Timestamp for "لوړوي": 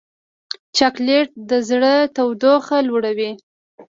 2.87-3.31